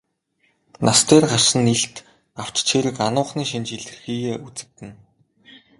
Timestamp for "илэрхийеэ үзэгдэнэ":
3.77-4.97